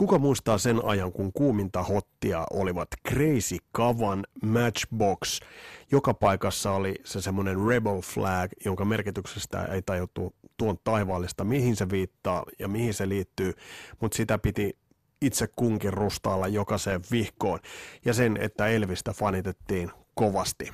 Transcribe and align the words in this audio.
Kuka 0.00 0.18
muistaa 0.18 0.58
sen 0.58 0.84
ajan, 0.84 1.12
kun 1.12 1.32
kuuminta 1.32 1.82
hottia 1.82 2.46
olivat 2.50 2.88
Crazy 3.08 3.56
Kavan, 3.72 4.26
Matchbox. 4.42 5.40
Joka 5.92 6.14
paikassa 6.14 6.72
oli 6.72 6.94
se 7.04 7.20
semmoinen 7.20 7.66
Rebel 7.66 8.00
Flag, 8.00 8.50
jonka 8.64 8.84
merkityksestä 8.84 9.64
ei 9.64 9.82
tajuttu 9.82 10.34
tuon 10.56 10.78
taivaallista, 10.84 11.44
mihin 11.44 11.76
se 11.76 11.90
viittaa 11.90 12.44
ja 12.58 12.68
mihin 12.68 12.94
se 12.94 13.08
liittyy, 13.08 13.52
mutta 14.00 14.16
sitä 14.16 14.38
piti 14.38 14.76
itse 15.22 15.48
kunkin 15.56 15.92
rustaalla 15.92 16.48
jokaiseen 16.48 17.00
vihkoon. 17.10 17.58
Ja 18.04 18.14
sen, 18.14 18.36
että 18.36 18.66
Elvistä 18.66 19.12
fanitettiin 19.12 19.90
kovasti 20.14 20.72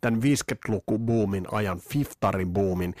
tämän 0.00 0.20
50-luku-boomin 0.20 1.46
ajan, 1.52 1.80
Fiftari-boomin 1.80 2.94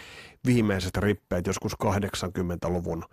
viimeiset 0.46 0.96
rippeet 0.96 1.46
joskus 1.46 1.72
80-luvun 1.84 3.04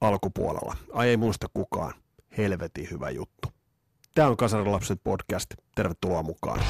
alkupuolella. 0.00 0.76
Ai 0.92 1.08
ei 1.08 1.16
muista 1.16 1.46
kukaan. 1.54 1.94
Helvetin 2.38 2.88
hyvä 2.90 3.10
juttu. 3.10 3.48
Tämä 4.14 4.28
on 4.28 4.36
Kasarilapset 4.36 5.00
podcast. 5.04 5.50
Tervetuloa 5.74 6.22
mukaan. 6.22 6.60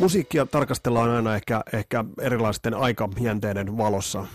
Musiikkia 0.00 0.46
tarkastellaan 0.46 1.10
aina 1.10 1.34
ehkä, 1.34 1.62
ehkä 1.72 2.04
erilaisten 2.20 2.74
aikajänteiden 2.74 3.78
valossa. 3.78 4.26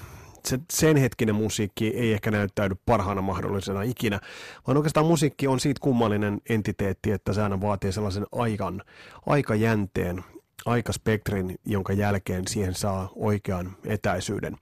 Se, 0.46 0.60
sen 0.72 0.98
hetkinen 0.98 1.36
musiikki 1.36 1.88
ei 1.88 2.14
ehkä 2.14 2.32
näyttäydy 2.32 2.76
parhaana 2.86 3.22
mahdollisena 3.22 3.82
ikinä, 3.82 4.20
vaan 4.68 4.78
oikeastaan 4.78 5.06
musiikki 5.06 5.48
on 5.48 5.60
siitä 5.60 5.80
kummallinen 5.80 6.42
entiteetti, 6.50 7.12
että 7.12 7.34
se 7.34 7.42
aina 7.42 7.62
vaatii 7.62 7.92
sellaisen 7.92 8.26
aikan, 8.32 8.82
aikajänteen, 9.26 10.24
aikaspektrin, 10.66 11.56
jonka 11.66 11.94
jälkeen 11.94 12.48
siihen 12.48 12.74
saa 12.74 13.12
oikean 13.16 13.76
etäisyyden. 13.86 14.56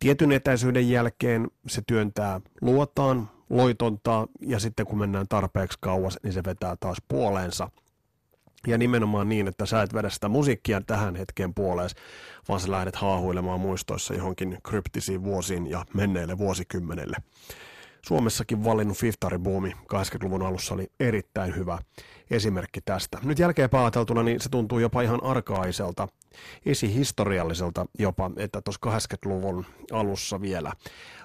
Tietyn 0.00 0.32
etäisyyden 0.32 0.90
jälkeen 0.90 1.48
se 1.66 1.82
työntää 1.86 2.40
luotaan, 2.60 3.30
loitontaa 3.50 4.26
ja 4.40 4.58
sitten 4.58 4.86
kun 4.86 4.98
mennään 4.98 5.28
tarpeeksi 5.28 5.78
kauas, 5.80 6.18
niin 6.22 6.32
se 6.32 6.44
vetää 6.44 6.76
taas 6.80 6.98
puoleensa– 7.08 7.70
ja 8.66 8.78
nimenomaan 8.78 9.28
niin, 9.28 9.48
että 9.48 9.66
sä 9.66 9.82
et 9.82 9.94
vedä 9.94 10.10
sitä 10.10 10.28
musiikkia 10.28 10.80
tähän 10.80 11.16
hetkeen 11.16 11.54
puoleen, 11.54 11.90
vaan 12.48 12.60
sä 12.60 12.70
lähdet 12.70 12.96
haahuilemaan 12.96 13.60
muistoissa 13.60 14.14
johonkin 14.14 14.58
kryptisiin 14.62 15.24
vuosiin 15.24 15.66
ja 15.66 15.84
menneille 15.94 16.38
vuosikymmenelle. 16.38 17.16
Suomessakin 18.06 18.64
valinnut 18.64 18.96
Fiftari-boomi 18.96 19.72
80-luvun 19.94 20.42
alussa 20.42 20.74
oli 20.74 20.86
erittäin 21.00 21.56
hyvä 21.56 21.78
esimerkki 22.30 22.80
tästä. 22.80 23.18
Nyt 23.22 23.38
jälkeen 23.38 23.70
pääteltuna 23.70 24.22
niin 24.22 24.40
se 24.40 24.48
tuntuu 24.48 24.78
jopa 24.78 25.02
ihan 25.02 25.24
arkaiselta, 25.24 26.08
esihistorialliselta 26.66 27.86
jopa, 27.98 28.30
että 28.36 28.60
tuossa 28.62 29.08
80-luvun 29.14 29.64
alussa 29.92 30.40
vielä 30.40 30.72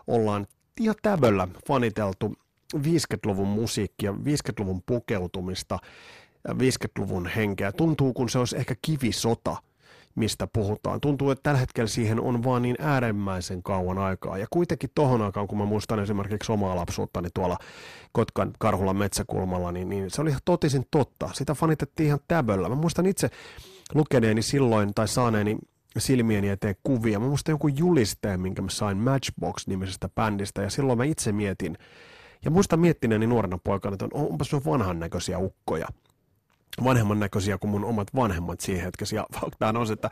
ollaan 0.07 0.47
ihan 0.79 0.95
täböllä 1.01 1.47
faniteltu 1.67 2.33
50-luvun 2.77 3.47
musiikkia, 3.47 4.11
50-luvun 4.11 4.83
pukeutumista, 4.85 5.79
50-luvun 6.49 7.27
henkeä. 7.27 7.71
Tuntuu, 7.71 8.13
kun 8.13 8.29
se 8.29 8.39
olisi 8.39 8.57
ehkä 8.57 8.75
kivisota, 8.81 9.57
mistä 10.15 10.47
puhutaan. 10.53 11.01
Tuntuu, 11.01 11.31
että 11.31 11.43
tällä 11.43 11.59
hetkellä 11.59 11.87
siihen 11.87 12.21
on 12.21 12.43
vaan 12.43 12.61
niin 12.61 12.75
äärimmäisen 12.79 13.63
kauan 13.63 13.97
aikaa. 13.97 14.37
Ja 14.37 14.47
kuitenkin 14.49 14.89
tohon 14.95 15.21
aikaan, 15.21 15.47
kun 15.47 15.57
mä 15.57 15.65
muistan 15.65 15.99
esimerkiksi 15.99 16.51
omaa 16.51 16.75
lapsuuttani 16.75 17.29
tuolla 17.33 17.57
Kotkan 18.11 18.53
Karhulan 18.59 18.95
metsäkulmalla, 18.95 19.71
niin, 19.71 19.89
niin 19.89 20.11
se 20.11 20.21
oli 20.21 20.29
ihan 20.29 20.41
totisin 20.45 20.85
totta. 20.91 21.29
Sitä 21.33 21.53
fanitettiin 21.53 22.07
ihan 22.07 22.19
täböllä. 22.27 22.69
Mä 22.69 22.75
muistan 22.75 23.05
itse 23.05 23.29
lukeneeni 23.93 24.41
silloin 24.41 24.93
tai 24.93 25.07
saaneeni 25.07 25.57
silmieni 25.97 26.49
eteen 26.49 26.75
kuvia. 26.83 27.19
Mä 27.19 27.27
muistan 27.27 27.53
joku 27.53 27.67
julisteen, 27.67 28.39
minkä 28.39 28.61
mä 28.61 28.69
sain 28.69 28.97
Matchbox-nimisestä 28.97 30.09
bändistä, 30.15 30.61
ja 30.61 30.69
silloin 30.69 30.97
mä 30.97 31.03
itse 31.03 31.31
mietin, 31.31 31.77
ja 32.45 32.51
muistan 32.51 32.79
miettineeni 32.79 33.27
nuorena 33.27 33.59
poikana, 33.63 33.93
että 33.93 34.07
onpas 34.13 34.53
vanhan 34.53 34.99
näköisiä 34.99 35.39
ukkoja– 35.39 35.87
vanhemman 36.83 37.19
näköisiä 37.19 37.57
kuin 37.57 37.71
mun 37.71 37.85
omat 37.85 38.07
vanhemmat 38.15 38.59
siihen 38.59 38.83
hetkessä. 38.83 39.15
Ja 39.15 39.25
faktaan 39.41 39.77
on 39.77 39.87
se, 39.87 39.93
että 39.93 40.09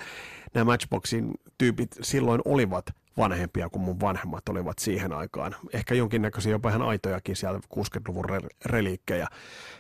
nämä 0.54 0.66
Matchboxin 0.66 1.32
tyypit 1.58 1.96
silloin 2.02 2.42
olivat 2.46 2.86
vanhempia 3.18 3.70
kuin 3.70 3.82
mun 3.82 4.00
vanhemmat 4.00 4.50
olivat 4.50 4.80
siihen 4.80 5.14
aikaan. 5.14 5.56
Ehkä 5.74 5.96
jonkinnäköisiä 5.96 6.52
jopa 6.52 6.70
ihan 6.70 6.82
aitojakin 6.82 7.36
siellä 7.36 7.60
60-luvun 7.76 8.26
reliikkejä 8.66 9.28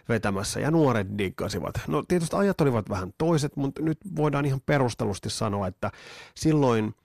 vetämässä. 0.10 0.60
Ja 0.60 0.72
nuoret 0.72 1.08
diggasivat. 1.18 1.74
No 1.88 2.04
tietysti 2.08 2.36
ajat 2.36 2.62
olivat 2.62 2.90
vähän 2.90 3.14
toiset, 3.18 3.56
mutta 3.56 3.82
nyt 3.82 3.98
voidaan 4.16 4.46
ihan 4.46 4.62
perustelusti 4.66 5.30
sanoa, 5.30 5.68
että 5.68 5.92
silloin 6.36 6.96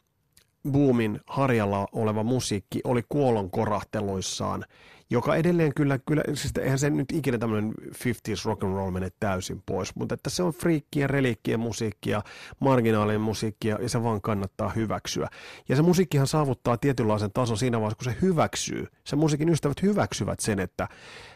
boomin 0.73 1.21
harjalla 1.27 1.87
oleva 1.93 2.23
musiikki 2.23 2.81
oli 2.85 3.03
kuolon 3.09 3.51
korahteluissaan– 3.51 4.65
joka 5.11 5.37
edelleen 5.37 5.75
kyllä, 5.75 5.99
kyllä 6.07 6.23
siis 6.35 6.53
eihän 6.59 6.79
se 6.79 6.91
nyt 6.91 7.13
ikinä 7.13 7.39
tämmöinen 7.39 7.75
50s 7.89 8.45
rock 8.45 8.65
and 8.65 8.75
roll 8.75 8.91
mene 8.91 9.09
täysin 9.21 9.63
pois, 9.67 9.97
mutta 9.97 10.15
että 10.15 10.31
se 10.31 10.43
on 10.43 10.53
friikkiä, 10.53 11.07
reliikkiä 11.07 11.59
musiikkia, 11.59 12.23
marginaalien 12.61 13.21
musiikkia 13.21 13.79
ja 13.83 13.89
se 13.89 14.03
vaan 14.03 14.21
kannattaa 14.21 14.69
hyväksyä. 14.69 15.29
Ja 15.69 15.77
se 15.77 15.83
musiikkihan 15.83 16.27
saavuttaa 16.27 16.77
tietynlaisen 16.77 17.33
tason 17.33 17.59
siinä 17.59 17.81
vaiheessa, 17.81 18.05
kun 18.05 18.13
se 18.13 18.19
hyväksyy. 18.23 18.87
Se 19.05 19.17
musiikin 19.17 19.49
ystävät 19.49 19.83
hyväksyvät 19.83 20.41
sen, 20.41 20.59
että 20.59 20.89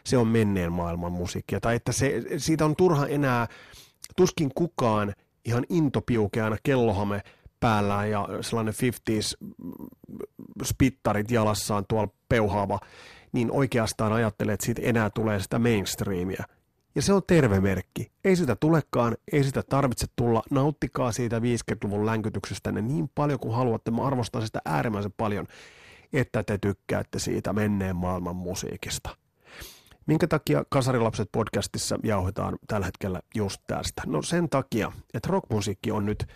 se 0.04 0.18
on 0.18 0.28
menneen 0.28 0.72
maailman 0.72 1.12
musiikkia 1.12 1.60
tai 1.60 1.76
että 1.76 1.92
se, 1.92 2.22
siitä 2.36 2.64
on 2.64 2.76
turha 2.76 3.06
enää, 3.06 3.46
tuskin 4.16 4.50
kukaan 4.54 5.12
ihan 5.44 5.64
intopiukeana 5.68 6.56
kellohame 6.62 7.22
päällään 7.60 8.10
ja 8.10 8.28
sellainen 8.40 8.74
50s 8.74 9.48
spittarit 10.64 11.30
jalassaan 11.30 11.84
tuolla 11.88 12.12
peuhaava 12.28 12.78
niin 13.32 13.50
oikeastaan 13.52 14.12
ajattelee, 14.12 14.54
että 14.54 14.66
siitä 14.66 14.82
enää 14.84 15.10
tulee 15.10 15.40
sitä 15.40 15.58
mainstreamia. 15.58 16.44
Ja 16.94 17.02
se 17.02 17.12
on 17.12 17.22
terve 17.26 17.60
merkki. 17.60 18.10
Ei 18.24 18.36
sitä 18.36 18.56
tulekaan, 18.56 19.16
ei 19.32 19.44
sitä 19.44 19.62
tarvitse 19.62 20.06
tulla. 20.16 20.42
Nauttikaa 20.50 21.12
siitä 21.12 21.38
50-luvun 21.38 22.06
länkytyksestä 22.06 22.72
niin 22.72 23.10
paljon 23.14 23.38
kuin 23.38 23.54
haluatte. 23.54 23.90
Mä 23.90 24.06
arvostan 24.06 24.42
sitä 24.42 24.60
äärimmäisen 24.64 25.12
paljon, 25.16 25.46
että 26.12 26.42
te 26.42 26.58
tykkäätte 26.58 27.18
siitä 27.18 27.52
menneen 27.52 27.96
maailman 27.96 28.36
musiikista. 28.36 29.10
Minkä 30.06 30.26
takia 30.26 30.64
Kasarilapset 30.68 31.28
podcastissa 31.32 31.98
jauhetaan 32.02 32.58
tällä 32.68 32.86
hetkellä 32.86 33.20
just 33.34 33.60
tästä? 33.66 34.02
No 34.06 34.22
sen 34.22 34.48
takia, 34.48 34.92
että 35.14 35.28
rockmusiikki 35.32 35.90
on 35.90 36.06
nyt 36.06 36.26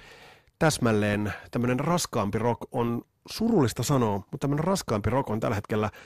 täsmälleen 0.59 1.32
tämmöinen 1.50 1.81
raskaampi 1.81 2.38
rock 2.38 2.60
on 2.72 3.03
surullista 3.31 3.82
sanoa, 3.82 4.16
mutta 4.16 4.38
tämmöinen 4.38 4.65
raskaampi 4.65 5.10
rock 5.10 5.31
on 5.31 5.41
tällä 5.41 5.54
hetkellä– 5.54 5.91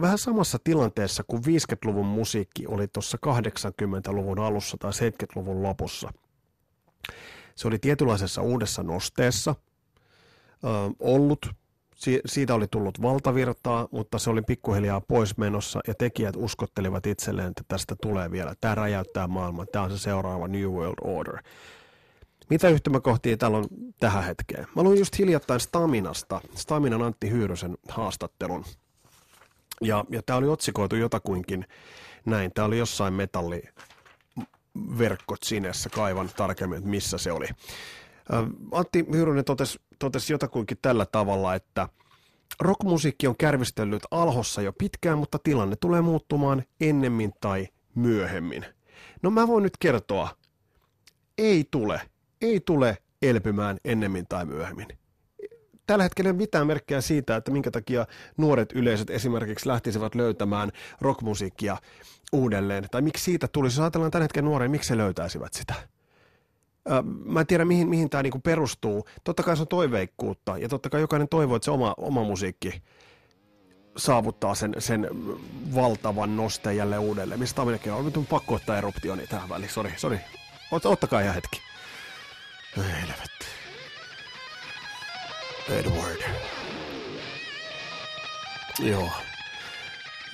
vähän 0.00 0.18
samassa 0.18 0.58
tilanteessa 0.64 1.24
kuin 1.26 1.42
50-luvun 1.42 2.06
musiikki 2.06 2.66
oli 2.66 2.88
tuossa 2.88 3.18
80-luvun 3.26 4.38
alussa 4.38 4.76
tai 4.80 4.90
70-luvun 4.90 5.62
lopussa. 5.62 6.12
Se 7.54 7.68
oli 7.68 7.78
tietynlaisessa 7.78 8.42
uudessa 8.42 8.82
nosteessa 8.82 9.54
ö, 10.64 10.68
ollut. 10.98 11.50
Si- 11.96 12.20
siitä 12.26 12.54
oli 12.54 12.66
tullut 12.66 13.02
valtavirtaa, 13.02 13.88
mutta 13.90 14.18
se 14.18 14.30
oli 14.30 14.42
pikkuhiljaa 14.42 15.00
pois 15.00 15.38
menossa 15.38 15.80
ja 15.88 15.94
tekijät 15.94 16.36
uskottelivat 16.36 17.06
itselleen, 17.06 17.48
että 17.48 17.62
tästä 17.68 17.96
tulee 18.02 18.30
vielä. 18.30 18.54
Tämä 18.60 18.74
räjäyttää 18.74 19.26
maailman. 19.26 19.66
Tämä 19.72 19.84
on 19.84 19.90
se 19.90 19.98
seuraava 19.98 20.48
New 20.48 20.70
World 20.70 20.98
Order. 21.02 21.42
Mitä 22.52 22.68
yhtymäkohtia 22.68 23.36
täällä 23.36 23.58
on 23.58 23.66
tähän 24.00 24.24
hetkeen? 24.24 24.66
Mä 24.76 24.82
luin 24.82 24.98
just 24.98 25.18
hiljattain 25.18 25.60
Staminasta, 25.60 26.40
Staminan 26.54 27.02
Antti 27.02 27.30
Hyyrysen 27.30 27.78
haastattelun– 27.88 28.64
ja, 29.82 30.04
ja 30.10 30.22
tämä 30.22 30.36
oli 30.36 30.48
otsikoitu 30.48 30.96
jotakuinkin 30.96 31.66
näin. 32.24 32.52
Tämä 32.54 32.66
oli 32.66 32.78
jossain 32.78 33.14
metalliverkkot 33.14 35.42
sinessä, 35.42 35.90
kaivan 35.90 36.30
tarkemmin, 36.36 36.78
että 36.78 36.90
missä 36.90 37.18
se 37.18 37.32
oli. 37.32 37.46
Antti 38.72 39.06
Hyyrynen 39.12 39.44
totesi, 39.44 39.78
totesi 39.98 40.32
jotakuinkin 40.32 40.78
tällä 40.82 41.06
tavalla, 41.06 41.54
että 41.54 41.88
rockmusiikki 42.60 43.26
on 43.26 43.36
kärvistellyt 43.36 44.02
alhossa 44.10 44.62
jo 44.62 44.72
pitkään, 44.72 45.18
mutta 45.18 45.38
tilanne 45.44 45.76
tulee 45.76 46.00
muuttumaan 46.00 46.62
ennemmin 46.80 47.32
tai 47.40 47.68
myöhemmin. 47.94 48.64
No 49.22 49.30
mä 49.30 49.46
voin 49.46 49.62
nyt 49.62 49.76
kertoa, 49.80 50.28
ei 51.38 51.64
tule, 51.70 52.00
ei 52.42 52.60
tule 52.60 52.96
elpymään 53.22 53.78
ennemmin 53.84 54.26
tai 54.28 54.44
myöhemmin 54.44 54.86
tällä 55.86 56.02
hetkellä 56.02 56.28
ei 56.28 56.32
ole 56.32 56.36
mitään 56.36 56.66
merkkejä 56.66 57.00
siitä, 57.00 57.36
että 57.36 57.50
minkä 57.50 57.70
takia 57.70 58.06
nuoret 58.36 58.72
yleisöt 58.72 59.10
esimerkiksi 59.10 59.68
lähtisivät 59.68 60.14
löytämään 60.14 60.70
rockmusiikkia 61.00 61.76
uudelleen. 62.32 62.84
Tai 62.90 63.02
miksi 63.02 63.24
siitä 63.24 63.48
tulisi, 63.48 63.74
jos 63.74 63.80
ajatellaan 63.80 64.10
tällä 64.10 64.24
hetkellä 64.24 64.48
nuoria, 64.48 64.68
miksi 64.68 64.90
he 64.90 64.96
löytäisivät 64.96 65.52
sitä? 65.52 65.74
Mä 67.24 67.40
en 67.40 67.46
tiedä, 67.46 67.64
mihin, 67.64 67.88
mihin 67.88 68.10
tämä 68.10 68.22
niinku 68.22 68.38
perustuu. 68.38 69.04
Totta 69.24 69.42
kai 69.42 69.56
se 69.56 69.62
on 69.62 69.68
toiveikkuutta, 69.68 70.58
ja 70.58 70.68
totta 70.68 70.90
kai 70.90 71.00
jokainen 71.00 71.28
toivoo, 71.28 71.56
että 71.56 71.64
se 71.64 71.70
oma, 71.70 71.94
oma 71.96 72.24
musiikki 72.24 72.82
saavuttaa 73.96 74.54
sen, 74.54 74.74
sen 74.78 75.08
valtavan 75.74 76.36
nosteen 76.36 76.76
jälleen 76.76 77.00
uudelleen. 77.00 77.40
Mistä 77.40 77.62
on 77.62 77.68
minäkin 77.68 77.92
on? 77.92 78.04
Nyt 78.04 78.28
pakko 78.28 78.54
ottaa 78.54 78.78
eruptioni 78.78 79.26
tähän 79.26 79.48
väliin. 79.48 79.70
Sori, 79.70 79.92
sori. 79.96 80.20
Ot, 80.70 80.86
ottakaa 80.86 81.20
ihan 81.20 81.34
hetki. 81.34 81.71
Helvetti. 82.76 83.46
Edward. 85.68 86.22
Joo. 88.78 89.08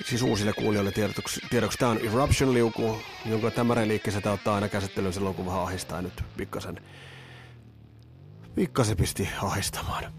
Siis 0.05 0.21
uusille 0.21 0.53
kuulijoille 0.53 0.91
tiedoksi, 0.91 1.41
tiedoksi 1.49 1.77
tämä 1.77 1.91
on 1.91 1.97
Eruption-liuku, 1.97 2.97
jonka 3.25 3.51
tämä 3.51 3.75
reliikki 3.75 4.09
ottaa 4.33 4.55
aina 4.55 4.69
käsittelyyn 4.69 5.13
silloin, 5.13 5.35
kun 5.35 5.45
vähän 5.45 5.61
ahistaa 5.61 6.01
nyt 6.01 6.23
pikkasen. 6.37 6.81
Pikkasen 8.55 8.97
pisti 8.97 9.29
ahistamaan. 9.41 10.13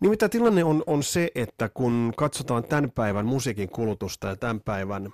Nimittäin 0.00 0.30
tilanne 0.30 0.64
on, 0.64 0.82
on 0.86 1.02
se, 1.02 1.30
että 1.34 1.68
kun 1.68 2.12
katsotaan 2.16 2.64
tämän 2.64 2.90
päivän 2.90 3.26
musiikin 3.26 3.68
kulutusta 3.68 4.28
ja 4.28 4.36
tämän 4.36 4.60
päivän 4.60 5.12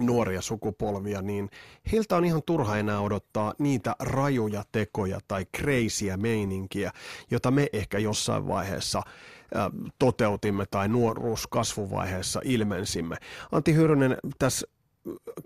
nuoria 0.00 0.40
sukupolvia, 0.40 1.22
niin 1.22 1.50
heiltä 1.92 2.16
on 2.16 2.24
ihan 2.24 2.42
turha 2.46 2.76
enää 2.76 3.00
odottaa 3.00 3.54
niitä 3.58 3.96
rajuja 3.98 4.64
tekoja 4.72 5.20
tai 5.28 5.46
kreisiä 5.52 6.16
meininkiä, 6.16 6.92
jota 7.30 7.50
me 7.50 7.68
ehkä 7.72 7.98
jossain 7.98 8.48
vaiheessa 8.48 9.02
toteutimme 9.98 10.66
tai 10.66 10.88
nuoruuskasvuvaiheessa 10.88 12.40
ilmensimme. 12.44 13.16
Antti 13.52 13.74
Hyrynen 13.74 14.16
tässä 14.38 14.66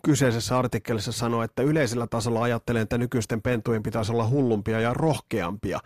kyseisessä 0.05 0.59
artikkelissa 0.59 1.13
sanoi, 1.13 1.45
että 1.45 1.63
yleisellä 1.63 2.07
tasolla 2.07 2.43
ajattelen, 2.43 2.83
että 2.83 2.99
nykyisten 2.99 3.43
pentujen 3.43 3.83
pitäisi 3.83 4.13
olla 4.13 4.29
hullumpia 4.29 4.81
ja 4.81 4.95
rohkeampia. 4.95 5.81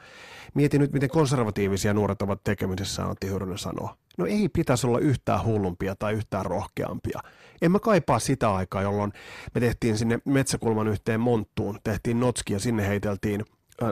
Mietin 0.55 0.81
nyt, 0.81 0.93
miten 0.93 1.09
konservatiivisia 1.09 1.94
nuoret 1.94 2.23
ovat 2.23 2.44
tekemisessä, 2.44 3.05
Antti 3.05 3.29
Hyrynen 3.29 3.59
sanoo. 3.59 3.91
No 4.19 4.26
ei 4.26 4.49
pitäisi 4.49 4.87
olla 4.87 4.99
yhtään 4.99 5.44
hullumpia 5.44 5.94
tai 5.97 6.12
yhtään 6.12 6.47
rohkeampia. 6.47 7.21
En 7.62 7.73
mä 7.73 7.79
kaipaa 7.79 8.19
sitä 8.19 8.55
aikaa, 8.55 8.82
jolloin 8.82 9.12
me 9.55 9.61
tehtiin 9.61 9.99
sinne 9.99 10.19
Metsäkulman 10.25 10.88
yhteen 10.88 11.20
monttuun, 11.20 11.79
tehtiin 11.85 12.20
notski 12.20 12.53
ja 12.53 12.61
sinne 12.61 12.88
heiteltiin 12.88 13.44
äh, 13.82 13.88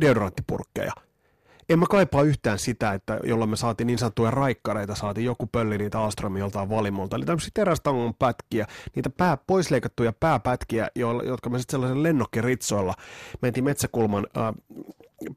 deodoranttipurkkeja– 0.00 0.92
en 1.72 1.78
mä 1.78 1.86
kaipaa 1.90 2.22
yhtään 2.22 2.58
sitä, 2.58 2.92
että 2.92 3.20
jolloin 3.24 3.50
me 3.50 3.56
saatiin 3.56 3.86
niin 3.86 3.98
sanottuja 3.98 4.30
raikkareita, 4.30 4.94
saatiin 4.94 5.24
joku 5.24 5.46
pölli 5.46 5.78
niitä 5.78 6.02
Astromin 6.02 6.40
joltain 6.40 6.70
valimolta, 6.70 7.16
eli 7.16 7.24
tämmöisiä 7.24 7.50
terästangon 7.54 8.14
pätkiä, 8.14 8.66
niitä 8.94 9.10
pää, 9.10 9.36
poisleikattuja 9.46 10.12
pääpätkiä, 10.12 10.88
joilla, 10.94 11.22
jotka 11.22 11.50
me 11.50 11.58
sitten 11.58 11.72
sellaisen 11.72 12.02
lennokkiritsoilla 12.02 12.94
mentiin 13.42 13.64
Metsäkulman 13.64 14.26
äh, 14.36 14.54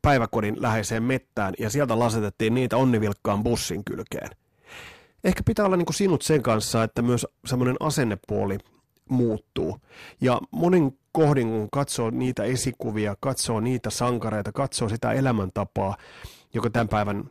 päiväkodin 0.02 0.62
läheiseen 0.62 1.04
mettään, 1.04 1.54
ja 1.60 1.70
sieltä 1.70 2.00
lasetettiin 2.00 2.54
niitä 2.54 2.78
onnivilkkaan 2.78 3.44
bussin 3.44 3.84
kylkeen. 3.84 4.30
Ehkä 5.24 5.44
pitää 5.46 5.66
olla 5.66 5.78
niin 5.78 5.86
kuin 5.86 5.96
sinut 5.96 6.22
sen 6.22 6.44
kanssa, 6.44 6.84
että 6.84 7.02
myös 7.02 7.28
semmoinen 7.46 7.76
asennepuoli 7.80 8.58
muuttuu. 9.10 9.80
Ja 10.22 10.42
monin 10.52 11.00
kohdin, 11.12 11.48
kun 11.48 11.69
katsoo 11.72 12.10
niitä 12.10 12.44
esikuvia, 12.44 13.16
katsoo 13.19 13.60
niitä 13.60 13.90
sankareita, 13.90 14.52
katsoo 14.52 14.90
sitä 14.90 15.12
elämäntapaa, 15.12 15.98
joka 16.54 16.69
tämän 16.69 16.88
päivän 16.88 17.24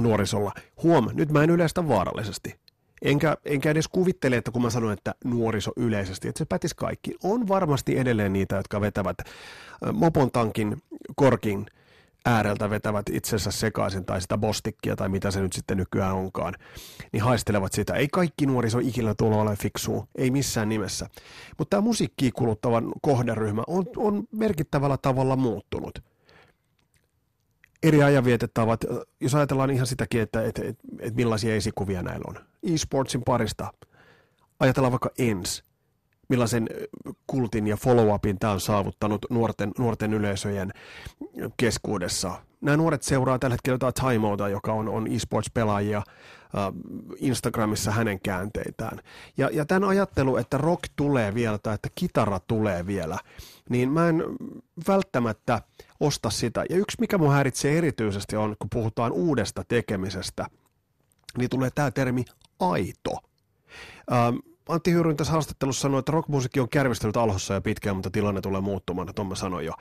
nuorisolla. 0.00 0.52
Huom, 0.82 1.08
nyt 1.12 1.32
mä 1.32 1.42
en 1.42 1.50
yleistä 1.50 1.88
vaarallisesti. 1.88 2.54
Enkä, 3.02 3.36
enkä 3.44 3.70
edes 3.70 3.88
kuvittele, 3.88 4.36
että 4.36 4.50
kun 4.50 4.62
mä 4.62 4.70
sanon, 4.70 4.92
että 4.92 5.14
nuoriso 5.24 5.72
yleisesti, 5.76 6.28
että 6.28 6.38
se 6.38 6.44
pätisi 6.44 6.76
kaikki. 6.76 7.14
On 7.22 7.48
varmasti 7.48 7.98
edelleen 7.98 8.32
niitä, 8.32 8.56
jotka 8.56 8.80
vetävät 8.80 9.18
mopon 9.92 10.30
tankin 10.30 10.82
korkin– 11.16 11.66
ääreltä 12.26 12.70
vetävät 12.70 13.08
itsensä 13.12 13.50
sekaisin 13.50 14.04
tai 14.04 14.20
sitä 14.20 14.38
bostikkia 14.38 14.96
tai 14.96 15.08
mitä 15.08 15.30
se 15.30 15.40
nyt 15.40 15.52
sitten 15.52 15.76
nykyään 15.76 16.14
onkaan, 16.14 16.54
niin 17.12 17.22
haistelevat 17.22 17.72
sitä. 17.72 17.94
Ei 17.94 18.08
kaikki 18.12 18.46
nuoriso 18.46 18.78
ikinä 18.78 19.14
tulla 19.14 19.36
ole 19.36 19.56
fiksua, 19.56 20.06
ei 20.14 20.30
missään 20.30 20.68
nimessä. 20.68 21.06
Mutta 21.58 21.76
tämä 21.76 21.80
musiikkiin 21.80 22.32
kuluttavan 22.32 22.92
kohderyhmä 23.02 23.62
on, 23.66 23.84
on 23.96 24.24
merkittävällä 24.32 24.96
tavalla 25.02 25.36
muuttunut. 25.36 25.98
Eri 27.82 28.02
ajanvietettavat, 28.02 28.84
jos 29.20 29.34
ajatellaan 29.34 29.70
ihan 29.70 29.86
sitäkin, 29.86 30.20
että, 30.20 30.44
että, 30.44 30.62
että, 30.64 30.82
että 30.98 31.16
millaisia 31.16 31.54
esikuvia 31.54 32.02
näillä 32.02 32.24
on. 32.28 32.36
E-sportsin 32.62 33.22
parista. 33.24 33.72
Ajatellaan 34.60 34.92
vaikka 34.92 35.10
ENS 35.18 35.69
millaisen 36.30 36.68
kultin 37.26 37.66
ja 37.66 37.76
follow-upin 37.76 38.38
tämä 38.40 38.52
on 38.52 38.60
saavuttanut 38.60 39.26
nuorten, 39.30 39.72
nuorten 39.78 40.14
yleisöjen 40.14 40.72
keskuudessa. 41.56 42.42
Nämä 42.60 42.76
nuoret 42.76 43.02
seuraa 43.02 43.38
tällä 43.38 43.54
hetkellä 43.54 43.74
jotain 43.74 43.94
Timeouta, 43.94 44.48
joka 44.48 44.72
on, 44.72 44.88
on 44.88 45.06
esports-pelaajia 45.06 46.02
Instagramissa 47.16 47.90
hänen 47.90 48.20
käänteitään. 48.20 49.00
Ja, 49.36 49.50
ja 49.52 49.64
tämän 49.64 49.88
ajattelu, 49.88 50.36
että 50.36 50.58
rock 50.58 50.82
tulee 50.96 51.34
vielä 51.34 51.58
tai 51.58 51.74
että 51.74 51.88
kitara 51.94 52.40
tulee 52.40 52.86
vielä, 52.86 53.18
niin 53.68 53.92
mä 53.92 54.08
en 54.08 54.22
välttämättä 54.88 55.62
osta 56.00 56.30
sitä. 56.30 56.64
Ja 56.70 56.76
yksi, 56.76 56.96
mikä 57.00 57.18
mun 57.18 57.32
häiritsee 57.32 57.78
erityisesti 57.78 58.36
on, 58.36 58.56
kun 58.58 58.70
puhutaan 58.70 59.12
uudesta 59.12 59.64
tekemisestä, 59.68 60.46
niin 61.38 61.50
tulee 61.50 61.70
tämä 61.74 61.90
termi 61.90 62.24
aito. 62.60 63.18
Ähm, 64.12 64.36
Antti 64.68 64.92
Hyryyn 64.92 65.16
tässä 65.16 65.32
haastattelussa 65.32 65.80
sanoi, 65.80 65.98
että 65.98 66.12
rockmusiikki 66.12 66.60
on 66.60 66.68
kärvistellyt 66.68 67.16
alhossa 67.16 67.54
ja 67.54 67.60
pitkään, 67.60 67.96
mutta 67.96 68.10
tilanne 68.10 68.40
tulee 68.40 68.60
muuttumaan, 68.60 69.08
että 69.08 69.24
mä 69.24 69.34
sanoin 69.34 69.66
jo. 69.66 69.72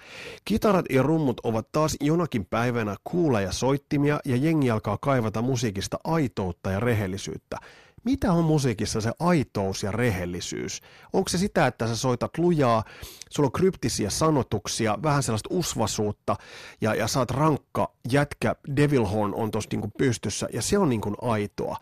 Kitarat 0.45 0.85
ja 0.89 1.03
rummut 1.03 1.39
ovat 1.43 1.71
taas 1.71 1.97
jonakin 2.01 2.45
päivänä 2.45 2.95
kuuleja 3.03 3.51
soittimia 3.51 4.19
ja 4.25 4.35
jengi 4.35 4.71
alkaa 4.71 4.97
kaivata 5.01 5.41
musiikista 5.41 5.99
aitoutta 6.03 6.71
ja 6.71 6.79
rehellisyyttä. 6.79 7.57
Mitä 8.03 8.33
on 8.33 8.43
musiikissa 8.43 9.01
se 9.01 9.11
aitous 9.19 9.83
ja 9.83 9.91
rehellisyys? 9.91 10.81
Onko 11.13 11.29
se 11.29 11.37
sitä, 11.37 11.67
että 11.67 11.87
sä 11.87 11.95
soitat 11.95 12.37
lujaa, 12.37 12.83
sulla 13.29 13.47
on 13.47 13.51
kryptisiä 13.51 14.09
sanotuksia, 14.09 14.97
vähän 15.03 15.23
sellaista 15.23 15.49
usvasuutta 15.51 16.35
ja, 16.81 16.95
ja 16.95 17.07
saat 17.07 17.31
rankka 17.31 17.91
jätkä, 18.11 18.55
Devilhorn 18.75 19.33
on 19.33 19.51
tuossa 19.51 19.69
niinku 19.71 19.89
pystyssä 19.97 20.47
ja 20.53 20.61
se 20.61 20.77
on 20.77 20.89
niinku 20.89 21.15
aitoa. 21.21 21.77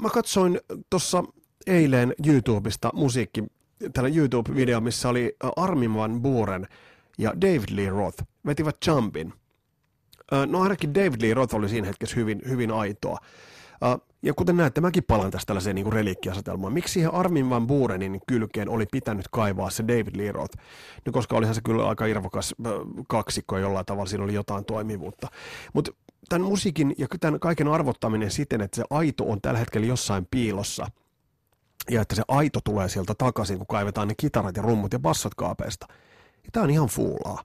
Mä 0.00 0.10
katsoin 0.10 0.60
tuossa 0.90 1.24
eilen 1.66 2.14
YouTubesta 2.26 2.90
musiikki, 2.94 3.44
tällä 3.92 4.08
YouTube-video, 4.08 4.80
missä 4.80 5.08
oli 5.08 5.36
Armin 5.56 5.94
Van 5.94 6.22
Buren 6.22 6.66
ja 7.18 7.32
David 7.40 7.68
Lee 7.70 7.90
Roth 7.90 8.24
vetivät 8.46 8.76
Jumpin. 8.86 9.32
No 10.46 10.62
ainakin 10.62 10.94
David 10.94 11.22
Lee 11.22 11.34
Roth 11.34 11.54
oli 11.54 11.68
siinä 11.68 11.86
hetkessä 11.86 12.16
hyvin, 12.16 12.42
hyvin 12.48 12.70
aitoa. 12.70 13.18
Ja 14.22 14.34
kuten 14.34 14.56
näette, 14.56 14.80
mäkin 14.80 15.04
palaan 15.04 15.30
tästä 15.30 15.46
tällaiseen 15.46 15.76
niin 15.76 15.92
reliikkiasetelmaan. 15.92 16.72
Miksi 16.72 16.92
siihen 16.92 17.14
Armin 17.14 17.50
Van 17.50 17.66
Burenin 17.66 18.20
kylkeen 18.26 18.68
oli 18.68 18.86
pitänyt 18.92 19.28
kaivaa 19.28 19.70
se 19.70 19.84
David 19.88 20.16
Lee 20.16 20.32
Roth? 20.32 20.58
No, 21.06 21.12
koska 21.12 21.36
olihan 21.36 21.54
se 21.54 21.60
kyllä 21.64 21.88
aika 21.88 22.06
irvokas 22.06 22.54
kaksikko 23.08 23.58
jollain 23.58 23.86
tavalla, 23.86 24.06
siinä 24.06 24.24
oli 24.24 24.34
jotain 24.34 24.64
toimivuutta. 24.64 25.28
Mutta 25.72 25.92
tämän 26.28 26.48
musiikin 26.48 26.94
ja 26.98 27.06
tämän 27.20 27.40
kaiken 27.40 27.68
arvottaminen 27.68 28.30
siten, 28.30 28.60
että 28.60 28.76
se 28.76 28.84
aito 28.90 29.24
on 29.24 29.40
tällä 29.40 29.58
hetkellä 29.58 29.86
jossain 29.86 30.26
piilossa– 30.30 30.86
ja 31.90 32.02
että 32.02 32.14
se 32.14 32.22
aito 32.28 32.60
tulee 32.64 32.88
sieltä 32.88 33.14
takaisin, 33.18 33.58
kun 33.58 33.66
kaivetaan 33.66 34.08
ne 34.08 34.14
kitarat 34.16 34.56
ja 34.56 34.62
rummut 34.62 34.92
ja 34.92 34.98
bassot 34.98 35.34
kaapeista. 35.34 35.86
Ja 36.44 36.50
tämä 36.52 36.64
on 36.64 36.70
ihan 36.70 36.88
fuulaa. 36.88 37.44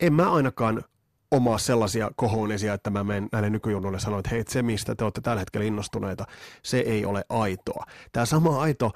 En 0.00 0.12
mä 0.12 0.32
ainakaan 0.32 0.84
omaa 1.30 1.58
sellaisia 1.58 2.10
kohonesia, 2.16 2.74
että 2.74 2.90
mä 2.90 3.04
menen 3.04 3.28
näille 3.32 3.50
nykyjunnoille 3.50 4.00
sanoin, 4.00 4.18
että 4.18 4.30
hei, 4.30 4.44
se 4.48 4.62
mistä 4.62 4.94
te 4.94 5.04
olette 5.04 5.20
tällä 5.20 5.40
hetkellä 5.40 5.66
innostuneita, 5.66 6.24
se 6.62 6.78
ei 6.78 7.04
ole 7.04 7.24
aitoa. 7.28 7.84
Tämä 8.12 8.26
sama 8.26 8.60
aito 8.60 8.92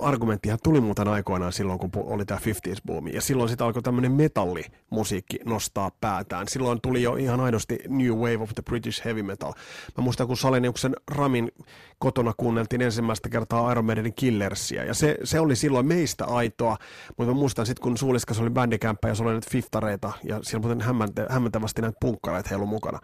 argumenttihan 0.00 0.58
tuli 0.62 0.80
muuten 0.80 1.08
aikoinaan 1.08 1.52
silloin, 1.52 1.78
kun 1.78 1.90
oli 1.94 2.24
tämä 2.24 2.40
50s 2.40 2.80
boomi, 2.86 3.10
ja 3.14 3.20
silloin 3.20 3.48
sitä 3.48 3.64
alkoi 3.64 3.82
tämmöinen 3.82 4.12
metallimusiikki 4.12 5.38
nostaa 5.44 5.90
päätään. 6.00 6.48
Silloin 6.48 6.80
tuli 6.80 7.02
jo 7.02 7.16
ihan 7.16 7.40
aidosti 7.40 7.78
New 7.88 8.10
Wave 8.10 8.38
of 8.38 8.50
the 8.54 8.62
British 8.62 9.04
Heavy 9.04 9.22
Metal. 9.22 9.52
Mä 9.98 10.04
muistan, 10.04 10.26
kun 10.26 10.36
Saleniuksen 10.36 10.96
Ramin 11.10 11.52
kotona 11.98 12.32
kuunneltiin 12.36 12.82
ensimmäistä 12.82 13.28
kertaa 13.28 13.72
Iron 13.72 13.84
Maidenin 13.84 14.14
Killersia, 14.14 14.84
ja 14.84 14.94
se, 14.94 15.16
se 15.24 15.40
oli 15.40 15.56
silloin 15.56 15.86
meistä 15.86 16.24
aitoa, 16.24 16.76
mutta 17.18 17.32
mä 17.32 17.38
muistan 17.38 17.66
sitten, 17.66 17.82
kun 17.82 17.98
Suuliskas 17.98 18.40
oli 18.40 18.50
bändikämppä 18.50 19.08
ja 19.08 19.14
se 19.14 19.22
oli 19.22 19.32
näitä 19.32 19.50
fiftareita, 19.50 20.12
ja 20.24 20.38
siellä 20.42 20.68
muuten 20.68 20.84
hämmentävästi 21.28 21.82
näitä 21.82 21.98
punkkareita 22.00 22.48
heillä 22.48 22.66
mukana, 22.66 22.98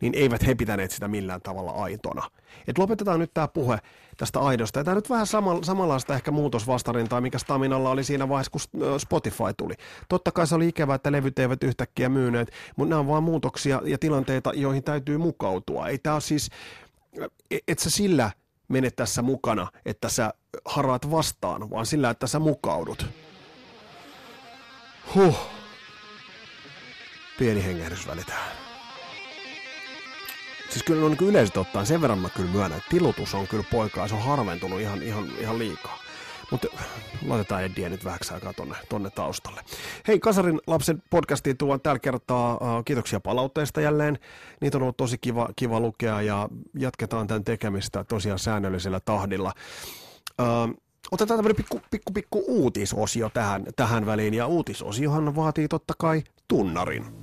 niin 0.00 0.14
eivät 0.14 0.46
he 0.46 0.54
pitäneet 0.54 0.90
sitä 0.90 1.08
millään 1.08 1.42
tavalla 1.42 1.70
aitona. 1.72 2.22
Et 2.68 2.78
lopetetaan 2.78 3.20
nyt 3.20 3.34
tämä 3.34 3.48
puhe 3.48 3.78
tästä 4.16 4.40
aidosta. 4.40 4.80
Ja 4.80 4.84
tämä 4.84 4.94
nyt 4.94 5.10
vähän 5.10 5.26
samanlaista 5.62 6.14
ehkä 6.14 6.30
muutosvastarin 6.32 7.08
tai 7.08 7.20
mikä 7.20 7.38
Staminalla 7.38 7.90
oli 7.90 8.04
siinä 8.04 8.28
vaiheessa, 8.28 8.50
kun 8.50 9.00
Spotify 9.00 9.54
tuli. 9.56 9.74
Totta 10.08 10.32
kai 10.32 10.46
se 10.46 10.54
oli 10.54 10.68
ikävää, 10.68 10.94
että 10.94 11.12
levyt 11.12 11.38
eivät 11.38 11.62
yhtäkkiä 11.62 12.08
myyneet, 12.08 12.52
mutta 12.76 12.90
nämä 12.90 13.00
on 13.00 13.08
vain 13.08 13.24
muutoksia 13.24 13.80
ja 13.84 13.98
tilanteita, 13.98 14.52
joihin 14.54 14.84
täytyy 14.84 15.18
mukautua. 15.18 15.88
Ei 15.88 15.98
tämä 15.98 16.20
siis, 16.20 16.50
e, 17.50 17.58
et 17.68 17.78
sä 17.78 17.90
sillä 17.90 18.30
mene 18.68 18.90
tässä 18.90 19.22
mukana, 19.22 19.66
että 19.86 20.08
sä 20.08 20.34
haraat 20.64 21.10
vastaan, 21.10 21.70
vaan 21.70 21.86
sillä, 21.86 22.10
että 22.10 22.26
sä 22.26 22.38
mukaudut. 22.38 23.06
Huh. 25.14 25.36
Pieni 27.38 27.64
hengähdys 27.64 28.06
välitään. 28.06 28.62
Siis 30.72 30.82
kyllä 30.84 31.06
on 31.06 31.10
niin 31.10 31.28
yleisesti 31.28 31.58
ottaen 31.58 31.86
sen 31.86 32.00
verran 32.00 32.18
mä 32.18 32.28
kyllä 32.28 32.50
myönnän, 32.50 32.78
että 32.78 32.90
tilutus 32.90 33.34
on 33.34 33.48
kyllä 33.48 33.64
poikaa, 33.70 34.08
se 34.08 34.14
on 34.14 34.22
harventunut 34.22 34.80
ihan, 34.80 35.02
ihan, 35.02 35.28
ihan 35.38 35.58
liikaa. 35.58 35.98
Mutta 36.52 36.68
laitetaan 37.26 37.64
Eddiä 37.64 37.88
nyt 37.88 38.04
vähäksi 38.04 38.34
aikaa 38.34 38.52
tonne, 38.52 38.74
tonne 38.88 39.10
taustalle. 39.10 39.60
Hei, 40.08 40.18
Kasarin 40.18 40.60
lapsen 40.66 41.02
podcastiin 41.10 41.56
tuon 41.56 41.80
tällä 41.80 41.98
kertaa. 41.98 42.58
Kiitoksia 42.84 43.20
palautteesta 43.20 43.80
jälleen. 43.80 44.18
Niitä 44.60 44.78
on 44.78 44.82
ollut 44.82 44.96
tosi 44.96 45.18
kiva, 45.18 45.48
kiva 45.56 45.80
lukea 45.80 46.22
ja 46.22 46.48
jatketaan 46.78 47.26
tämän 47.26 47.44
tekemistä 47.44 48.04
tosiaan 48.04 48.38
säännöllisellä 48.38 49.00
tahdilla. 49.00 49.52
Otetaan 51.10 51.38
tämmöinen 51.38 51.56
pikku, 51.56 51.80
pikku, 51.90 52.12
pikku 52.12 52.44
uutisosio 52.46 53.30
tähän, 53.34 53.64
tähän 53.76 54.06
väliin. 54.06 54.34
Ja 54.34 54.46
uutisosiohan 54.46 55.36
vaatii 55.36 55.68
totta 55.68 55.94
kai 55.98 56.22
tunnarin. 56.48 57.21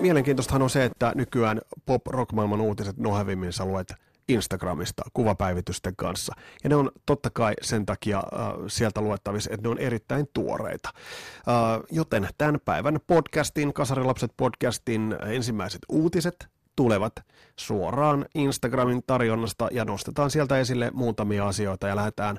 Mielenkiintoistahan 0.00 0.62
on 0.62 0.70
se, 0.70 0.84
että 0.84 1.12
nykyään 1.14 1.60
pop-rock-maailman 1.86 2.60
uutiset 2.60 2.96
nohevimmin 2.96 3.52
sä 3.52 3.64
luet 3.64 3.94
Instagramista 4.28 5.02
kuvapäivitysten 5.14 5.96
kanssa. 5.96 6.34
Ja 6.64 6.68
ne 6.68 6.76
on 6.76 6.90
totta 7.06 7.30
kai 7.30 7.54
sen 7.62 7.86
takia 7.86 8.18
äh, 8.18 8.52
sieltä 8.66 9.00
luettavissa, 9.00 9.50
että 9.52 9.62
ne 9.62 9.70
on 9.70 9.78
erittäin 9.78 10.28
tuoreita. 10.34 10.90
Äh, 10.94 11.80
joten 11.90 12.28
tämän 12.38 12.60
päivän 12.64 12.98
podcastin, 13.06 13.72
Kasarilapset 13.72 14.32
podcastin 14.36 15.16
ensimmäiset 15.26 15.80
uutiset 15.88 16.48
tulevat 16.76 17.12
suoraan 17.56 18.26
Instagramin 18.34 19.02
tarjonnasta 19.06 19.68
ja 19.72 19.84
nostetaan 19.84 20.30
sieltä 20.30 20.58
esille 20.58 20.90
muutamia 20.94 21.48
asioita 21.48 21.88
ja 21.88 21.96
lähdetään 21.96 22.38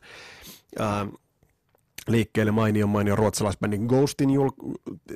äh, 0.82 0.88
liikkeelle 2.12 2.52
mainion 2.52 2.90
mainion 2.90 3.18
ruotsalaisbändin 3.18 3.86
Ghostin 3.86 4.30
jul- 4.30 4.74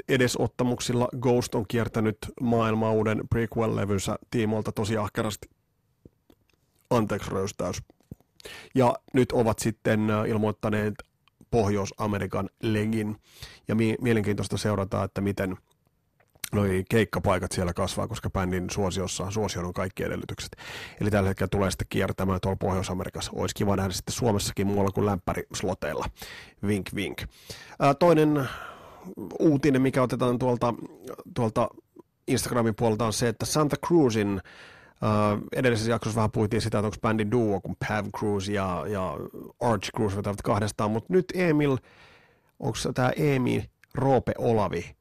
edesottamuksilla. 0.10 1.10
Ghost 1.22 1.56
on 1.56 1.66
kiertänyt 1.68 2.18
maailmaa 2.42 2.92
uuden 2.92 3.22
prequel-levynsä 3.30 4.16
tiimoilta 4.32 4.72
tosi 4.72 4.98
ahkerasti. 4.98 5.50
Anteeksi 6.90 7.32
röystäys. 7.32 7.84
Ja 8.76 8.96
nyt 9.14 9.32
ovat 9.32 9.60
sitten 9.60 10.10
äh, 10.10 10.30
ilmoittaneet 10.30 10.94
Pohjois-Amerikan 11.52 12.50
legin. 12.62 13.16
Ja 13.68 13.76
mi- 13.76 13.96
mielenkiintoista 14.02 14.58
seurata, 14.58 15.04
että 15.04 15.22
miten– 15.22 15.58
noi 16.54 16.84
keikkapaikat 16.90 17.52
siellä 17.52 17.74
kasvaa, 17.74 18.08
koska 18.08 18.30
bändin 18.30 18.70
suosiossa 18.70 19.32
suosion 19.32 19.66
on 19.66 19.74
kaikki 19.74 20.04
edellytykset. 20.04 20.56
Eli 21.02 21.12
tällä 21.12 21.30
hetkellä 21.30 21.50
tulee 21.50 21.72
sitten 21.72 21.88
kiertämään 21.90 22.40
tuolla 22.42 22.58
Pohjois-Amerikassa. 22.58 23.32
Olisi 23.36 23.56
kiva 23.56 23.76
nähdä 23.76 23.94
sitten 23.94 24.16
Suomessakin 24.16 24.68
muualla 24.68 24.92
kuin 24.92 25.06
lämpärisloteilla. 25.06 26.06
Vink 26.68 26.90
vink. 26.96 27.22
Ää, 27.80 27.94
toinen 27.94 28.50
uutinen, 29.40 29.82
mikä 29.82 30.02
otetaan 30.02 30.40
tuolta, 30.40 30.74
tuolta 31.36 31.70
Instagramin 32.28 32.76
puolelta 32.76 33.06
on 33.06 33.14
se, 33.14 33.28
että 33.28 33.46
Santa 33.46 33.76
Cruzin 33.88 34.42
Uh, 34.94 35.48
edellisessä 35.56 35.92
jaksossa 35.92 36.16
vähän 36.16 36.32
puhuttiin 36.32 36.62
sitä, 36.62 36.78
että 36.78 36.86
onko 36.86 36.98
bändin 37.02 37.32
duo 37.32 37.62
kuin 37.62 37.76
Pav 37.88 38.06
Cruz 38.18 38.50
ja, 38.50 38.84
ja 38.88 39.18
Arch 39.60 39.90
Cruz 39.96 40.16
vetävät 40.16 40.42
kahdestaan, 40.42 40.92
mutta 40.92 41.14
nyt 41.14 41.26
Emil, 41.36 41.78
onko 42.60 42.78
tämä 42.94 43.12
Emil 43.16 43.62
Roope 43.96 44.32
Olavi, 44.38 44.96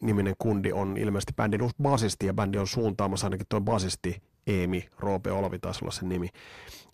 niminen 0.00 0.34
kundi 0.38 0.72
on 0.72 0.96
ilmeisesti 0.96 1.32
bändin 1.36 1.62
uusi 1.62 1.74
basisti 1.82 2.26
ja 2.26 2.34
bändi 2.34 2.58
on 2.58 2.66
suuntaamassa 2.66 3.26
ainakin 3.26 3.46
tuo 3.48 3.60
basisti 3.60 4.22
Eemi, 4.46 4.88
Roope 4.98 5.32
Olvi 5.32 5.58
taisi 5.58 5.80
olla 5.82 5.92
sen 5.92 6.08
nimi, 6.08 6.28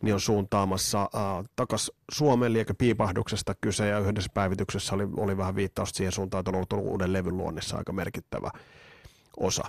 niin 0.03 0.15
on 0.15 0.21
suuntaamassa 0.21 1.03
äh, 1.03 1.45
takas 1.57 1.93
Suomen 2.13 2.53
liikä 2.53 2.75
piipahduksesta 2.75 3.55
kyse 3.61 3.89
ja 3.89 3.99
yhdessä 3.99 4.31
päivityksessä 4.35 4.95
oli, 4.95 5.09
oli 5.17 5.37
vähän 5.37 5.57
viittausta 5.57 5.97
siihen 5.97 6.13
suuntaan, 6.13 6.41
että 6.41 6.51
on 6.51 6.55
ollut 6.55 6.73
uuden 6.73 7.13
levyn 7.13 7.37
luonnissa 7.37 7.77
aika 7.77 7.93
merkittävä 7.93 8.51
osa. 9.37 9.65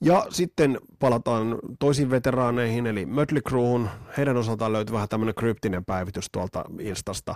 Ja 0.00 0.26
sitten 0.30 0.78
palataan 0.98 1.58
toisiin 1.78 2.10
veteraaneihin, 2.10 2.86
eli 2.86 3.06
Mötley 3.06 3.42
Crewhun. 3.48 3.88
Heidän 4.16 4.36
osaltaan 4.36 4.72
löytyy 4.72 4.92
vähän 4.92 5.08
tämmöinen 5.08 5.34
kryptinen 5.34 5.84
päivitys 5.84 6.26
tuolta 6.32 6.64
Instasta. 6.80 7.34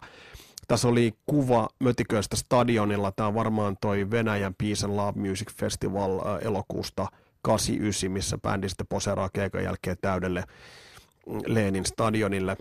Tässä 0.67 0.89
oli 0.89 1.13
kuva 1.27 1.69
mötiköistä 1.81 2.37
stadionilla. 2.37 3.13
Tämä 3.13 3.27
on 3.27 3.35
varmaan 3.35 3.77
toi 3.81 4.11
Venäjän 4.11 4.55
Peace 4.55 4.87
and 4.87 4.97
Love 4.97 5.29
Music 5.29 5.53
Festival 5.53 6.21
elokuusta 6.41 7.07
89, 7.43 8.11
missä 8.11 8.39
bändi 8.39 8.69
sitten 8.69 8.87
poseraa 8.87 9.29
keikan 9.33 9.65
jälkeen 9.65 9.97
täydelle 10.01 10.45
mm, 11.27 11.41
Lenin 11.47 11.87
stadionille. 11.87 12.57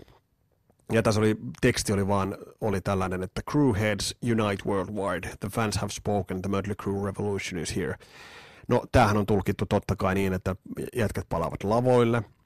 Ja 0.92 1.02
tässä 1.02 1.20
oli, 1.20 1.36
teksti 1.60 1.92
oli 1.92 2.08
vaan, 2.08 2.36
oli 2.60 2.80
tällainen, 2.80 3.22
että 3.22 3.42
Crewheads 3.50 4.16
unite 4.22 4.64
worldwide, 4.66 5.28
the 5.40 5.48
fans 5.48 5.76
have 5.76 5.92
spoken, 5.92 6.42
the 6.42 6.50
Mötley 6.50 6.74
Crew 6.82 7.04
revolution 7.04 7.62
is 7.62 7.76
here. 7.76 7.94
No, 8.68 8.84
tämähän 8.92 9.16
on 9.16 9.26
tulkittu 9.26 9.66
totta 9.66 9.96
kai 9.96 10.14
niin, 10.14 10.32
että 10.32 10.56
jätkät 10.96 11.26
palaavat 11.28 11.64
lavoille– 11.64 12.22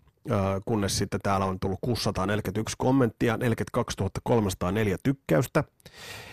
kunnes 0.64 0.98
sitten 0.98 1.20
täällä 1.22 1.46
on 1.46 1.60
tullut 1.60 1.78
641 1.80 2.74
kommenttia, 2.78 3.36
42 3.36 3.96
304 4.22 4.96
tykkäystä. 5.02 5.64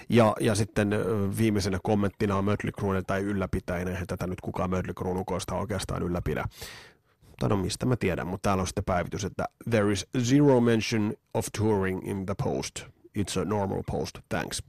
Ja, 0.10 0.36
ja 0.40 0.56
sitten 0.56 0.90
viimeisenä 1.38 1.80
kommenttina 1.84 2.36
on 2.36 2.46
Mötley 2.46 2.72
Crue 2.80 3.02
tai 3.02 3.22
ylläpitäjänä, 3.22 3.92
eihän 3.92 4.08
tätä 4.08 4.28
nyt 4.28 4.42
kukaan 4.42 4.70
Mötley 4.70 4.94
Crue 4.94 5.20
ukoista 5.20 5.56
oikeastaan 5.56 6.04
ylläpidä. 6.04 6.46
Tai 7.40 7.50
no 7.50 7.58
mistä 7.58 7.86
mä 7.86 7.96
tiedän, 7.96 8.28
mutta 8.28 8.50
täällä 8.50 8.62
on 8.62 8.68
sitten 8.68 8.84
päivitys, 8.84 9.26
että 9.26 9.46
there 9.70 9.92
is 9.92 10.08
zero 10.20 10.62
mention 10.62 11.14
of 11.34 11.48
touring 11.58 12.08
in 12.08 12.26
the 12.26 12.36
post. 12.44 12.80
It's 13.20 13.42
a 13.42 13.46
normal 13.46 13.84
post, 13.92 14.20
thanks. 14.30 14.64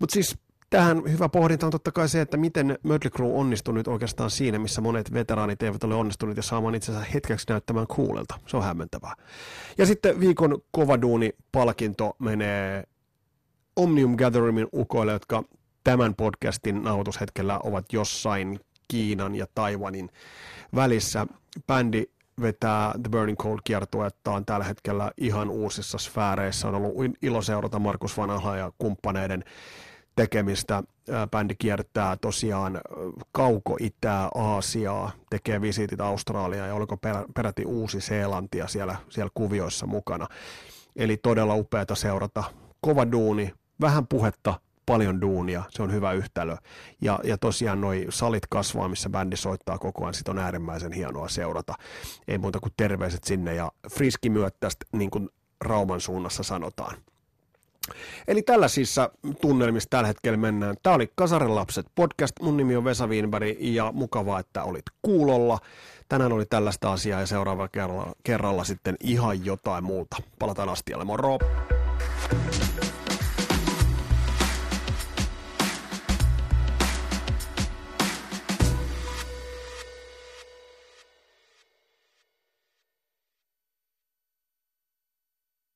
Mutta 0.00 0.12
siis 0.12 0.38
tähän 0.70 1.02
hyvä 1.10 1.28
pohdinta 1.28 1.66
on 1.66 1.72
totta 1.72 1.92
kai 1.92 2.08
se, 2.08 2.20
että 2.20 2.36
miten 2.36 2.78
Mötley 2.82 3.10
Crue 3.10 3.32
onnistui 3.32 3.74
nyt 3.74 3.88
oikeastaan 3.88 4.30
siinä, 4.30 4.58
missä 4.58 4.80
monet 4.80 5.12
veteraanit 5.12 5.62
eivät 5.62 5.84
ole 5.84 5.94
onnistuneet 5.94 6.36
ja 6.36 6.42
saamaan 6.42 6.74
itsensä 6.74 7.00
hetkeksi 7.14 7.46
näyttämään 7.48 7.86
kuulelta. 7.86 8.34
Se 8.46 8.56
on 8.56 8.62
hämmentävää. 8.62 9.14
Ja 9.78 9.86
sitten 9.86 10.20
viikon 10.20 10.58
kovaduuni-palkinto 10.70 12.16
menee 12.18 12.84
Omnium 13.76 14.16
Gatheringin 14.16 14.68
ukoille, 14.74 15.12
jotka 15.12 15.42
tämän 15.84 16.14
podcastin 16.14 16.82
nauhoitushetkellä 16.82 17.60
ovat 17.64 17.92
jossain 17.92 18.60
Kiinan 18.88 19.34
ja 19.34 19.46
Taiwanin 19.54 20.10
välissä. 20.74 21.26
Bändi 21.66 22.04
vetää 22.40 22.94
The 23.02 23.10
Burning 23.10 23.38
Cold 23.38 23.58
kiertuetta 23.64 24.30
on 24.30 24.44
tällä 24.44 24.64
hetkellä 24.64 25.10
ihan 25.16 25.50
uusissa 25.50 25.98
sfääreissä. 25.98 26.68
On 26.68 26.74
ollut 26.74 26.94
ilo 27.22 27.42
seurata 27.42 27.78
Markus 27.78 28.16
Vanha 28.16 28.56
ja 28.56 28.72
kumppaneiden 28.78 29.44
tekemistä. 30.20 30.82
Bändi 31.30 31.54
kiertää 31.58 32.16
tosiaan 32.16 32.80
kauko-itää, 33.32 34.28
Aasiaa, 34.34 35.10
tekee 35.30 35.60
visiitit 35.60 36.00
Australiaan 36.00 36.68
ja 36.68 36.74
oliko 36.74 36.96
peräti 37.34 37.64
Uusi-Seelantia 37.64 38.68
siellä, 38.68 38.96
siellä 39.08 39.30
kuvioissa 39.34 39.86
mukana. 39.86 40.26
Eli 40.96 41.16
todella 41.16 41.54
upeata 41.54 41.94
seurata. 41.94 42.44
Kova 42.80 43.12
duuni, 43.12 43.52
vähän 43.80 44.06
puhetta, 44.06 44.60
paljon 44.86 45.20
duunia, 45.20 45.62
se 45.70 45.82
on 45.82 45.92
hyvä 45.92 46.12
yhtälö. 46.12 46.56
Ja, 47.00 47.18
ja 47.24 47.38
tosiaan 47.38 47.80
noi 47.80 48.06
salit 48.08 48.46
kasvaa, 48.50 48.88
missä 48.88 49.10
bändi 49.10 49.36
soittaa 49.36 49.78
koko 49.78 50.04
ajan, 50.04 50.14
sit 50.14 50.28
on 50.28 50.38
äärimmäisen 50.38 50.92
hienoa 50.92 51.28
seurata. 51.28 51.74
Ei 52.28 52.38
muuta 52.38 52.60
kuin 52.60 52.72
terveiset 52.76 53.24
sinne 53.24 53.54
ja 53.54 53.72
friski 53.92 54.30
myöttästä, 54.30 54.86
niin 54.92 55.10
kuin 55.10 55.28
Rauman 55.60 56.00
suunnassa 56.00 56.42
sanotaan. 56.42 56.96
Eli 58.28 58.42
tällaisissa 58.42 59.10
tunnelmissa 59.40 59.90
tällä 59.90 60.06
hetkellä 60.06 60.36
mennään. 60.36 60.76
Tämä 60.82 60.96
oli 60.96 61.12
Kasaren 61.14 61.54
lapset 61.54 61.86
podcast. 61.94 62.32
Mun 62.42 62.56
nimi 62.56 62.76
on 62.76 62.84
Vesa 62.84 63.06
Wienberg 63.06 63.56
ja 63.60 63.92
mukavaa, 63.92 64.40
että 64.40 64.62
olit 64.62 64.84
kuulolla. 65.02 65.58
Tänään 66.08 66.32
oli 66.32 66.46
tällaista 66.46 66.92
asiaa 66.92 67.20
ja 67.20 67.26
seuraava 67.26 67.68
kerralla, 67.68 68.12
kerralla 68.24 68.64
sitten 68.64 68.96
ihan 69.00 69.44
jotain 69.44 69.84
muuta. 69.84 70.16
Palataan 70.38 70.68
astialle. 70.68 71.04
Moro! 71.04 71.38
thank 72.30 72.84
you 72.84 72.99